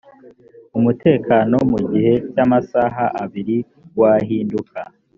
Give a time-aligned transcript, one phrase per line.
[0.77, 3.57] umutekano mu gihe cy amasaha abiri
[3.99, 4.79] wahinduka